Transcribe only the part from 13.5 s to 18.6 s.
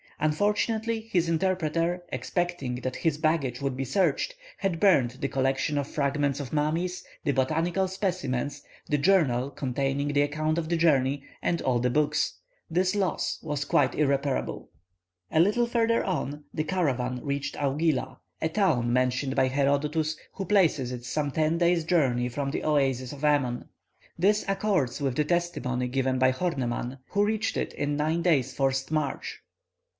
quite irreparable. A little further on, the caravan reached Augila, a